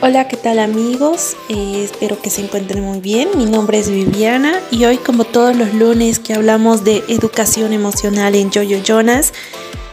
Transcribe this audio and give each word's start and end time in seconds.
Hola, 0.00 0.28
¿qué 0.28 0.36
tal 0.36 0.60
amigos? 0.60 1.36
Eh, 1.48 1.82
espero 1.82 2.22
que 2.22 2.30
se 2.30 2.40
encuentren 2.42 2.84
muy 2.84 3.00
bien. 3.00 3.30
Mi 3.36 3.46
nombre 3.46 3.80
es 3.80 3.90
Viviana 3.90 4.60
y 4.70 4.84
hoy 4.84 4.96
como 4.96 5.24
todos 5.24 5.56
los 5.56 5.74
lunes 5.74 6.20
que 6.20 6.34
hablamos 6.34 6.84
de 6.84 7.02
educación 7.08 7.72
emocional 7.72 8.36
en 8.36 8.52
Jojo 8.52 8.80
Jonas, 8.84 9.32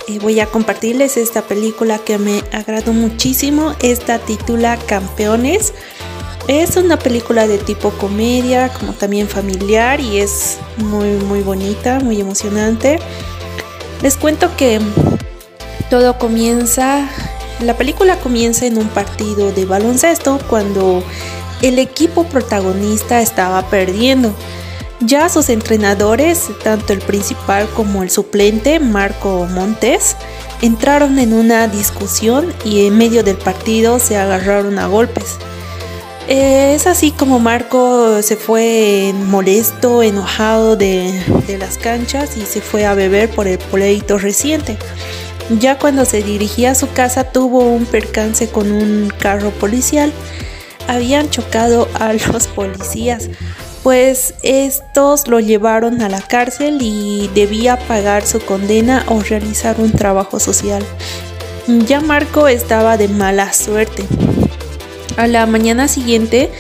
eh, 0.07 0.20
voy 0.20 0.39
a 0.41 0.46
compartirles 0.46 1.18
esta 1.18 1.41
película 1.41 1.97
que 1.97 2.20
me 2.20 2.44
agradó 2.52 2.94
muchísimo. 2.94 3.73
Esta 3.81 4.20
titula 4.20 4.78
Campeones. 4.78 5.73
Es 6.47 6.78
una 6.78 6.99
película 6.99 7.47
de 7.47 7.58
tipo 7.58 7.90
comedia, 7.90 8.69
como 8.69 8.94
también 8.94 9.28
familiar 9.28 9.99
y 9.99 10.19
es 10.19 10.60
muy 10.78 11.13
muy 11.26 11.42
bonita, 11.42 11.99
muy 11.99 12.22
emocionante. 12.22 12.99
Les 14.03 14.17
cuento 14.17 14.56
que 14.56 14.79
todo 15.90 16.20
comienza 16.20 17.09
la 17.62 17.76
película 17.76 18.17
comienza 18.20 18.66
en 18.66 18.77
un 18.77 18.88
partido 18.90 19.52
de 19.52 19.66
baloncesto 19.66 20.40
cuando 20.49 21.04
el 21.62 21.80
equipo 21.80 22.26
protagonista 22.26 23.22
estaba 23.22 23.70
perdiendo. 23.70 24.34
Ya 25.02 25.28
sus 25.30 25.50
entrenadores, 25.50 26.50
tanto 26.64 26.94
el 26.94 27.00
principal 27.00 27.68
como 27.76 28.02
el 28.02 28.09
suplente, 28.09 28.80
Marco 28.80 29.45
Montes, 29.52 30.16
entraron 30.62 31.20
en 31.20 31.34
una 31.34 31.68
discusión 31.68 32.54
y 32.64 32.88
en 32.88 32.98
medio 32.98 33.23
del 33.23 33.38
partido 33.38 34.00
se 34.00 34.17
agarraron 34.17 34.80
a 34.80 34.88
golpes. 34.88 35.38
Es 36.28 36.88
así 36.88 37.12
como 37.12 37.40
Marco 37.40 38.22
se 38.23 38.36
fue 38.36 39.14
molesto, 39.14 40.02
enojado 40.02 40.76
de, 40.76 41.23
de 41.45 41.58
las 41.58 41.78
canchas 41.78 42.36
y 42.36 42.45
se 42.45 42.62
fue 42.62 42.86
a 42.86 42.95
beber 42.95 43.30
por 43.30 43.48
el 43.48 43.59
pleito 43.59 44.17
reciente. 44.17 44.78
Ya 45.49 45.77
cuando 45.77 46.05
se 46.05 46.23
dirigía 46.23 46.72
a 46.72 46.76
su 46.76 46.91
casa 46.91 47.26
tuvo 47.26 47.59
un 47.59 47.86
percance 47.86 48.49
con 48.49 48.72
un 48.72 49.12
carro 49.20 49.52
policial. 49.52 50.12
Habían 50.88 51.30
chocado 51.30 51.88
a 51.94 52.13
los 52.31 52.48
policías, 52.48 53.30
pues 53.83 54.33
estos 54.42 55.28
lo 55.28 55.39
llevaron 55.39 56.02
a 56.02 56.09
la 56.09 56.22
cárcel 56.22 56.80
y 56.81 57.30
debía 57.36 57.78
pagar 57.78 58.25
su 58.25 58.39
condena 58.39 59.05
o 59.08 59.22
realizar 59.22 59.80
un 59.80 59.92
trabajo 59.92 60.39
social. 60.39 60.83
Ya 61.67 62.02
Marco 62.02 62.48
estaba 62.48 62.98
de 62.98 63.08
mala 63.08 63.53
suerte. 63.53 64.03
A 65.17 65.27
la 65.27 65.45
mañana 65.45 65.88
siguiente 65.88 66.52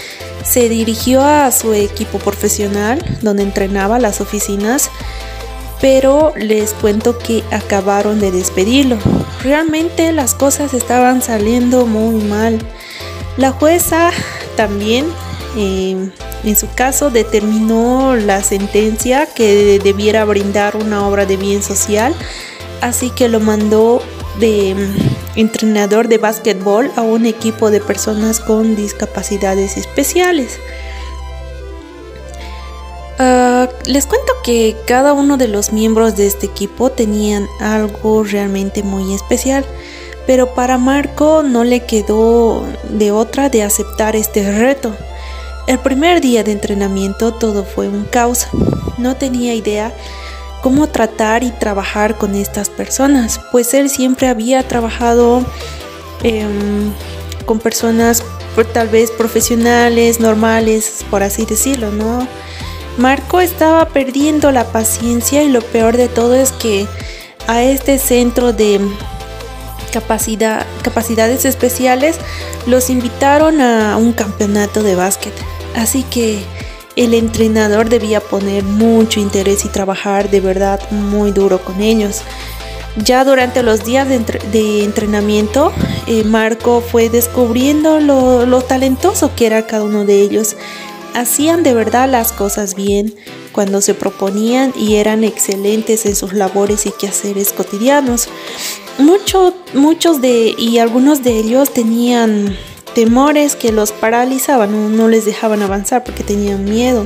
se 0.43 0.69
dirigió 0.69 1.23
a 1.23 1.51
su 1.51 1.73
equipo 1.73 2.19
profesional, 2.19 3.03
donde 3.21 3.43
entrenaba 3.43 3.99
las 3.99 4.21
oficinas 4.21 4.89
pero 5.81 6.33
les 6.37 6.73
cuento 6.73 7.17
que 7.17 7.43
acabaron 7.51 8.19
de 8.19 8.31
despedirlo. 8.31 8.97
Realmente 9.43 10.11
las 10.11 10.33
cosas 10.33 10.73
estaban 10.73 11.21
saliendo 11.21 11.85
muy 11.85 12.23
mal. 12.23 12.59
La 13.37 13.51
jueza 13.51 14.11
también, 14.55 15.05
em, 15.57 16.11
en 16.43 16.55
su 16.55 16.67
caso, 16.73 17.09
determinó 17.09 18.15
la 18.15 18.41
sentencia 18.43 19.27
que 19.27 19.79
debiera 19.83 20.25
brindar 20.25 20.75
una 20.75 21.07
obra 21.07 21.25
de 21.25 21.37
bien 21.37 21.61
social, 21.61 22.15
así 22.81 23.09
que 23.09 23.27
lo 23.27 23.39
mandó 23.39 24.01
de 24.39 24.71
em, 24.71 24.95
entrenador 25.35 26.07
de 26.07 26.17
básquetbol 26.17 26.91
a 26.95 27.01
un 27.01 27.25
equipo 27.25 27.69
de 27.71 27.81
personas 27.81 28.39
con 28.39 28.75
discapacidades 28.75 29.77
especiales. 29.77 30.59
Les 33.85 34.05
cuento 34.05 34.31
que 34.43 34.75
cada 34.85 35.13
uno 35.13 35.37
de 35.37 35.47
los 35.47 35.71
miembros 35.71 36.15
de 36.15 36.27
este 36.27 36.45
equipo 36.45 36.91
tenían 36.91 37.47
algo 37.59 38.23
realmente 38.23 38.83
muy 38.83 39.13
especial, 39.13 39.65
pero 40.27 40.53
para 40.53 40.77
Marco 40.77 41.43
no 41.43 41.63
le 41.63 41.85
quedó 41.85 42.65
de 42.89 43.11
otra 43.11 43.49
de 43.49 43.63
aceptar 43.63 44.15
este 44.15 44.51
reto. 44.51 44.95
El 45.67 45.79
primer 45.79 46.21
día 46.21 46.43
de 46.43 46.51
entrenamiento 46.51 47.33
todo 47.33 47.63
fue 47.63 47.89
un 47.89 48.05
caos. 48.05 48.47
No 48.97 49.15
tenía 49.15 49.53
idea 49.53 49.91
cómo 50.61 50.87
tratar 50.87 51.43
y 51.43 51.51
trabajar 51.51 52.17
con 52.17 52.33
estas 52.35 52.69
personas, 52.69 53.39
pues 53.51 53.73
él 53.75 53.89
siempre 53.89 54.27
había 54.27 54.67
trabajado 54.67 55.45
em, 56.23 56.91
con 57.45 57.59
personas 57.59 58.23
tal 58.63 58.87
vez 58.87 59.11
profesionales, 59.11 60.19
normales, 60.19 61.05
por 61.11 61.23
así 61.23 61.45
decirlo, 61.45 61.91
¿no? 61.91 62.27
Marco 62.97 63.41
estaba 63.41 63.89
perdiendo 63.89 64.51
la 64.51 64.65
paciencia 64.65 65.43
y 65.43 65.49
lo 65.49 65.61
peor 65.61 65.97
de 65.97 66.07
todo 66.07 66.33
es 66.35 66.51
que 66.51 66.87
a 67.47 67.61
este 67.63 67.99
centro 67.99 68.53
de 68.53 68.79
capacidad, 69.91 70.65
capacidades 70.81 71.45
especiales 71.45 72.17
los 72.67 72.89
invitaron 72.89 73.61
a 73.61 73.97
un 73.97 74.13
campeonato 74.13 74.81
de 74.81 74.95
básquet. 74.95 75.33
Así 75.75 76.03
que 76.03 76.41
el 76.95 77.13
entrenador 77.13 77.89
debía 77.89 78.21
poner 78.21 78.63
mucho 78.63 79.19
interés 79.19 79.65
y 79.65 79.69
trabajar 79.69 80.29
de 80.29 80.39
verdad 80.39 80.79
muy 80.91 81.31
duro 81.31 81.59
con 81.59 81.81
ellos. 81.81 82.21
Ya 82.97 83.25
durante 83.25 83.61
los 83.61 83.83
días 83.83 84.07
de, 84.07 84.83
entrenamiento, 84.85 85.73
eh, 86.07 86.23
Marco 86.23 86.79
fue 86.79 87.09
descubriendo 87.09 87.99
lo, 87.99 88.45
lo 88.45 88.61
talentoso 88.61 89.35
que 89.35 89.47
era 89.47 89.67
cada 89.67 89.83
uno 89.83 90.05
de 90.05 90.21
ellos 90.21 90.55
hacían 91.15 91.63
de 91.63 91.73
verdad 91.73 92.09
las 92.09 92.31
cosas 92.31 92.75
bien 92.75 93.15
cuando 93.51 93.81
se 93.81 93.93
proponían 93.93 94.73
y 94.75 94.95
eran 94.95 95.23
excelentes 95.23 96.05
en 96.05 96.15
sus 96.15 96.33
labores 96.33 96.85
y 96.85 96.91
quehaceres 96.91 97.53
cotidianos. 97.53 98.27
muchos 98.97 100.21
de 100.21 100.53
y 100.57 100.77
algunos 100.79 101.23
de 101.23 101.37
ellos 101.39 101.71
tenían 101.71 102.55
temores 102.93 103.55
que 103.55 103.71
los 103.71 103.91
paralizaban, 103.91 104.95
no, 104.95 105.07
les 105.07 105.25
dejaban 105.25 105.61
avanzar 105.61 106.03
porque 106.03 106.23
tenían 106.23 106.65
miedo, 106.65 107.05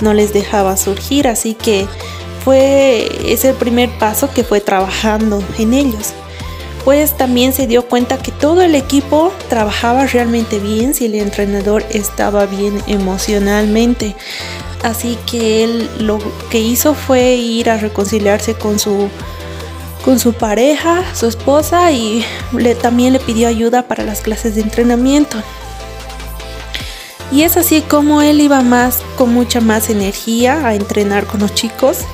no 0.00 0.14
les 0.14 0.32
dejaba 0.32 0.76
surgir, 0.76 1.26
así 1.26 1.54
que 1.54 1.86
fue 2.44 3.10
ese 3.26 3.50
el 3.50 3.56
primer 3.56 3.90
paso 3.98 4.30
que 4.32 4.44
fue 4.44 4.60
trabajando 4.60 5.42
en 5.58 5.74
ellos 5.74 6.14
también 7.18 7.52
se 7.52 7.66
dio 7.66 7.86
cuenta 7.86 8.16
que 8.16 8.32
todo 8.32 8.62
el 8.62 8.74
equipo 8.74 9.30
trabajaba 9.50 10.06
realmente 10.06 10.58
bien 10.58 10.94
si 10.94 11.04
el 11.04 11.16
entrenador 11.16 11.84
estaba 11.90 12.46
bien 12.46 12.80
emocionalmente. 12.86 14.16
Así 14.82 15.18
que 15.30 15.64
él 15.64 15.90
lo 15.98 16.18
que 16.50 16.60
hizo 16.60 16.94
fue 16.94 17.34
ir 17.34 17.68
a 17.68 17.76
reconciliarse 17.76 18.54
con 18.54 18.78
su 18.78 19.10
con 20.02 20.18
su 20.18 20.32
pareja, 20.32 21.04
su 21.14 21.26
esposa 21.26 21.92
y 21.92 22.24
le, 22.52 22.74
también 22.74 23.12
le 23.12 23.20
pidió 23.20 23.48
ayuda 23.48 23.82
para 23.82 24.04
las 24.04 24.22
clases 24.22 24.54
de 24.54 24.62
entrenamiento. 24.62 25.36
Y 27.30 27.42
es 27.42 27.58
así 27.58 27.82
como 27.82 28.22
él 28.22 28.40
iba 28.40 28.62
más 28.62 29.02
con 29.18 29.34
mucha 29.34 29.60
más 29.60 29.90
energía 29.90 30.66
a 30.66 30.74
entrenar 30.74 31.26
con 31.26 31.40
los 31.40 31.52
chicos 31.52 32.06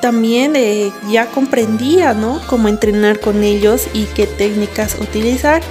también 0.00 0.56
eh, 0.56 0.92
ya 1.10 1.26
comprendía, 1.26 2.14
¿no? 2.14 2.40
Cómo 2.46 2.68
entrenar 2.68 3.20
con 3.20 3.42
ellos 3.42 3.86
y 3.92 4.04
qué 4.04 4.26
técnicas 4.26 4.96
utilizar. 5.00 5.62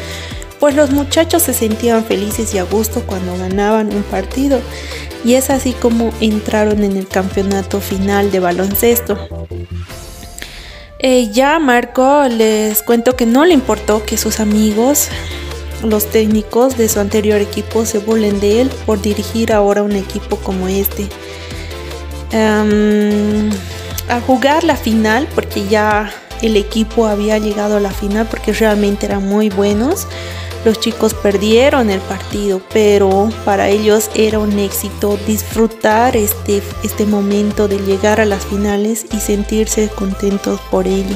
Pues 0.60 0.76
los 0.76 0.92
muchachos 0.92 1.44
se 1.44 1.54
sentían 1.54 2.04
felices 2.04 2.54
y 2.54 2.58
a 2.58 2.64
gusto 2.64 3.04
cuando 3.06 3.38
ganaban 3.38 3.94
un 3.94 4.04
partido. 4.04 4.60
Y 5.24 5.36
es 5.36 5.50
así 5.50 5.74
como 5.74 6.14
entraron 6.22 6.84
en 6.84 6.98
el 6.98 7.08
campeonato 7.08 7.82
final 7.82 8.32
de 8.32 8.40
baloncesto. 8.40 9.18
Eh, 11.00 11.30
ya 11.32 11.60
Marco 11.60 12.24
les 12.28 12.84
cuento 12.84 13.16
que 13.16 13.26
no 13.26 13.46
le 13.46 13.54
importó 13.54 14.04
que 14.04 14.18
sus 14.18 14.42
amigos, 14.42 15.08
los 15.84 16.08
técnicos 16.08 16.78
de 16.78 16.90
su 16.90 17.00
anterior 17.00 17.40
equipo, 17.40 17.86
se 17.86 18.00
burlen 18.00 18.42
de 18.42 18.62
él 18.62 18.72
por 18.86 19.02
dirigir 19.02 19.54
ahora 19.54 19.82
un 19.82 19.94
equipo 19.94 20.36
como 20.38 20.68
este 20.68 21.08
a 24.10 24.20
jugar 24.20 24.64
la 24.64 24.76
final, 24.76 25.28
porque 25.34 25.68
ya 25.68 26.12
el 26.42 26.58
equipo 26.58 27.06
había 27.06 27.38
llegado 27.38 27.78
a 27.78 27.80
la 27.80 27.92
final, 27.92 28.28
porque 28.30 28.52
realmente 28.52 29.06
eran 29.06 29.28
muy 29.28 29.50
buenos. 29.50 30.08
Los 30.66 30.80
chicos 30.80 31.14
perdieron 31.14 31.90
el 31.90 32.02
partido, 32.02 32.62
pero 32.74 33.30
para 33.46 33.70
ellos 33.70 34.10
era 34.14 34.40
un 34.40 34.60
éxito 34.60 35.18
disfrutar 35.26 36.18
este, 36.18 36.62
este 36.84 37.06
momento 37.06 37.70
de 37.70 37.78
llegar 37.78 38.20
a 38.20 38.26
las 38.26 38.46
finales 38.46 39.06
y 39.14 39.20
sentirse 39.20 39.88
contentos 39.88 40.60
por 40.70 40.86
ello. 40.86 41.16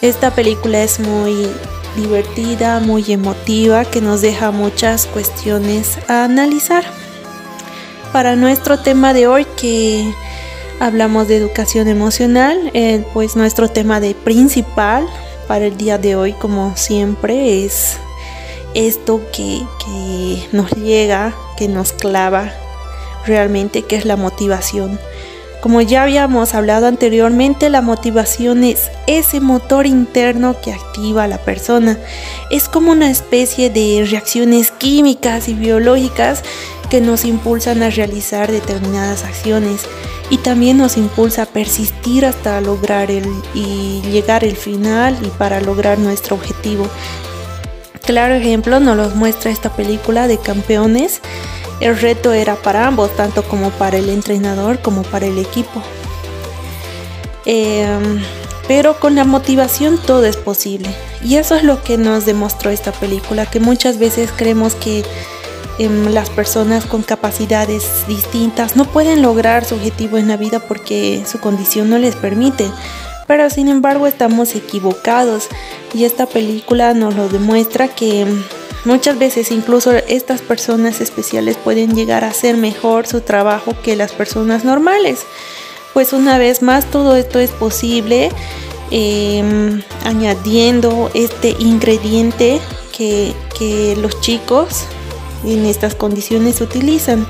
Esta 0.00 0.30
película 0.34 0.82
es 0.82 0.98
muy 0.98 1.46
divertida, 1.96 2.80
muy 2.80 3.12
emotiva, 3.12 3.84
que 3.84 4.00
nos 4.00 4.22
deja 4.22 4.50
muchas 4.50 5.06
cuestiones 5.06 5.98
a 6.08 6.24
analizar. 6.24 6.84
Para 8.12 8.34
nuestro 8.34 8.78
tema 8.78 9.12
de 9.12 9.26
hoy, 9.26 9.46
que 9.56 10.10
hablamos 10.82 11.28
de 11.28 11.36
educación 11.36 11.86
emocional, 11.86 12.58
eh, 12.74 13.04
pues 13.14 13.36
nuestro 13.36 13.68
tema 13.68 14.00
de 14.00 14.16
principal 14.16 15.06
para 15.46 15.66
el 15.66 15.76
día 15.76 15.96
de 15.96 16.16
hoy, 16.16 16.32
como 16.32 16.76
siempre, 16.76 17.64
es 17.64 17.98
esto 18.74 19.20
que, 19.32 19.62
nos 20.50 20.72
llega, 20.72 21.34
que 21.56 21.68
nos 21.68 21.92
clava 21.92 22.52
realmente, 23.24 23.82
que 23.82 23.94
es 23.94 24.04
la 24.04 24.16
motivación. 24.16 24.98
Como 25.60 25.80
ya 25.82 26.02
habíamos 26.02 26.52
hablado 26.54 26.88
anteriormente, 26.88 27.70
la 27.70 27.80
motivación 27.80 28.64
es 28.64 28.90
ese 29.06 29.38
motor 29.38 29.86
interno 29.86 30.56
que 30.60 30.72
activa 30.72 31.22
a 31.22 31.28
la 31.28 31.38
persona. 31.38 31.96
Es 32.50 32.68
como 32.68 32.90
una 32.90 33.08
especie 33.08 33.70
de 33.70 34.04
reacciones 34.10 34.72
químicas 34.72 35.48
y 35.48 35.54
biológicas 35.54 36.42
que 36.92 37.00
nos 37.00 37.24
impulsan 37.24 37.82
a 37.82 37.88
realizar 37.88 38.52
determinadas 38.52 39.24
acciones 39.24 39.86
y 40.28 40.36
también 40.36 40.76
nos 40.76 40.98
impulsa 40.98 41.44
a 41.44 41.46
persistir 41.46 42.26
hasta 42.26 42.60
lograr 42.60 43.10
el 43.10 43.24
y 43.54 44.02
llegar 44.02 44.44
al 44.44 44.56
final 44.56 45.18
y 45.22 45.28
para 45.28 45.62
lograr 45.62 45.98
nuestro 45.98 46.36
objetivo. 46.36 46.86
Claro 48.04 48.34
ejemplo 48.34 48.78
nos 48.78 48.94
lo 48.94 49.08
muestra 49.16 49.50
esta 49.50 49.74
película 49.74 50.28
de 50.28 50.36
campeones 50.36 51.22
el 51.80 51.98
reto 51.98 52.34
era 52.34 52.56
para 52.56 52.86
ambos, 52.86 53.16
tanto 53.16 53.42
como 53.42 53.70
para 53.70 53.96
el 53.96 54.10
entrenador 54.10 54.80
como 54.80 55.02
para 55.02 55.26
el 55.26 55.38
equipo. 55.38 55.82
Em, 57.46 58.22
pero 58.68 59.00
con 59.00 59.14
la 59.16 59.24
motivación 59.24 59.98
todo 59.98 60.26
es 60.26 60.36
posible. 60.36 60.94
Y 61.24 61.36
eso 61.36 61.56
es 61.56 61.64
lo 61.64 61.82
que 61.82 61.96
nos 61.96 62.26
demostró 62.26 62.70
esta 62.70 62.92
película, 62.92 63.46
que 63.46 63.60
muchas 63.60 63.98
veces 63.98 64.30
creemos 64.36 64.74
que 64.74 65.04
em, 65.78 66.12
las 66.12 66.30
personas 66.30 66.86
con 66.86 67.02
capacidades 67.02 68.06
distintas 68.06 68.76
no 68.76 68.84
pueden 68.84 69.22
lograr 69.22 69.64
su 69.64 69.74
objetivo 69.74 70.18
en 70.18 70.28
la 70.28 70.36
vida 70.36 70.60
porque 70.60 71.24
su 71.26 71.38
condición 71.40 71.90
no 71.90 71.98
les 71.98 72.16
permite. 72.16 72.70
Pero 73.26 73.48
sin 73.50 73.68
embargo 73.68 74.06
estamos 74.06 74.54
equivocados 74.54 75.48
y 75.94 76.04
esta 76.04 76.26
película 76.26 76.92
nos 76.94 77.14
lo 77.14 77.28
demuestra 77.28 77.88
que 77.88 78.26
Muchas 78.84 79.16
veces 79.16 79.52
incluso 79.52 79.92
estas 79.92 80.40
personas 80.40 81.00
especiales 81.00 81.56
pueden 81.56 81.94
llegar 81.94 82.24
a 82.24 82.28
hacer 82.28 82.56
mejor 82.56 83.06
su 83.06 83.20
trabajo 83.20 83.76
que 83.82 83.94
las 83.94 84.10
personas 84.10 84.64
normales. 84.64 85.20
Pues 85.92 86.12
una 86.12 86.36
vez 86.36 86.62
más 86.62 86.90
todo 86.90 87.14
esto 87.14 87.38
es 87.38 87.50
posible 87.50 88.30
em, 88.90 89.82
añadiendo 90.04 91.10
este 91.14 91.54
ingrediente 91.60 92.60
que, 92.96 93.34
que 93.56 93.94
los 93.96 94.20
chicos 94.20 94.84
en 95.44 95.66
estas 95.66 95.94
condiciones 95.94 96.60
utilizan, 96.60 97.26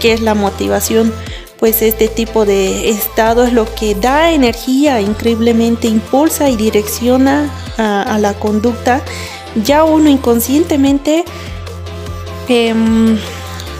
que 0.00 0.12
es 0.12 0.20
la 0.20 0.34
motivación 0.34 1.12
pues 1.58 1.82
este 1.82 2.06
tipo 2.06 2.46
de 2.46 2.88
estado 2.88 3.44
es 3.44 3.52
lo 3.52 3.66
que 3.74 3.96
da 3.96 4.30
energía, 4.30 5.00
increíblemente 5.00 5.88
impulsa 5.88 6.48
y 6.48 6.54
direcciona 6.54 7.50
a, 7.76 8.02
a 8.02 8.18
la 8.20 8.34
conducta 8.34 9.02
ya 9.64 9.84
uno 9.84 10.08
inconscientemente 10.08 11.24
em, 12.48 13.18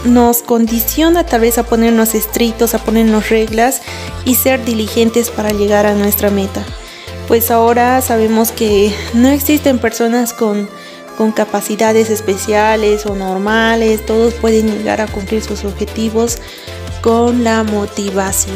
nos 0.05 0.41
condiciona 0.41 1.25
tal 1.25 1.41
vez 1.41 1.57
a 1.57 1.63
ponernos 1.63 2.15
estrictos, 2.15 2.73
a 2.73 2.79
ponernos 2.79 3.29
reglas 3.29 3.81
y 4.25 4.35
ser 4.35 4.63
diligentes 4.63 5.29
para 5.29 5.51
llegar 5.51 5.85
a 5.85 5.93
nuestra 5.93 6.29
meta. 6.29 6.63
Pues 7.27 7.51
ahora 7.51 8.01
sabemos 8.01 8.51
que 8.51 8.93
no 9.13 9.29
existen 9.29 9.79
personas 9.79 10.33
con, 10.33 10.69
con 11.19 11.33
capacidades 11.33 12.09
especiales 12.09 13.05
o 13.05 13.13
normales, 13.13 14.05
todos 14.05 14.33
pueden 14.35 14.71
llegar 14.71 15.01
a 15.01 15.07
cumplir 15.07 15.43
sus 15.43 15.65
objetivos 15.65 16.37
con 17.01 17.43
la 17.43 17.63
motivación. 17.63 18.55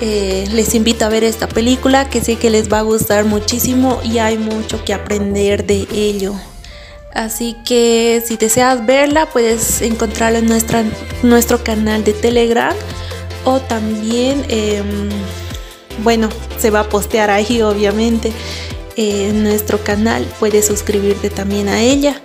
Eh, 0.00 0.48
les 0.50 0.74
invito 0.74 1.04
a 1.04 1.08
ver 1.08 1.22
esta 1.22 1.46
película 1.46 2.10
que 2.10 2.20
sé 2.20 2.34
que 2.34 2.50
les 2.50 2.72
va 2.72 2.80
a 2.80 2.82
gustar 2.82 3.24
muchísimo 3.24 4.00
y 4.02 4.18
hay 4.18 4.36
mucho 4.36 4.84
que 4.84 4.94
aprender 4.94 5.64
de 5.64 5.86
ello. 5.92 6.34
Así 7.14 7.54
que 7.64 8.20
si 8.26 8.36
deseas 8.36 8.84
verla 8.84 9.26
puedes 9.26 9.80
encontrarla 9.80 10.40
en 10.40 10.48
nuestro 11.22 11.62
canal 11.62 12.02
de 12.02 12.14
Telegram 12.14 12.74
o 13.44 13.60
también, 13.60 14.44
em, 14.48 15.08
bueno, 16.02 16.30
se 16.58 16.70
va 16.70 16.80
a 16.80 16.88
postear 16.88 17.30
ahí 17.30 17.62
obviamente 17.62 18.32
en 18.96 19.42
nuestro 19.42 19.82
canal. 19.82 20.26
Puedes 20.38 20.66
suscribirte 20.66 21.30
también 21.30 21.68
a 21.68 21.80
ella. 21.80 22.20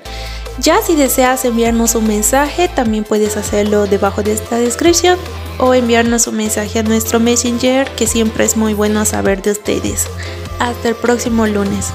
Ya 0.60 0.82
si 0.82 0.96
deseas 0.96 1.46
enviarnos 1.46 1.94
un 1.94 2.08
mensaje, 2.08 2.68
también 2.68 3.04
puedes 3.04 3.38
hacerlo 3.38 3.86
debajo 3.86 4.24
de 4.24 4.34
esta 4.34 4.58
descripción 4.58 5.20
o 5.60 5.74
enviarnos 5.74 6.26
un 6.28 6.38
mensaje 6.38 6.80
a 6.80 6.84
nuestro 6.84 7.20
Messenger, 7.20 7.88
que 7.92 8.08
siempre 8.08 8.44
es 8.46 8.58
muy 8.58 8.74
bueno 8.74 9.06
saber 9.06 9.42
de 9.42 9.52
ustedes. 9.52 10.08
Hasta 10.60 10.90
el 10.90 10.96
próximo 10.96 11.46
lunes. 11.46 11.92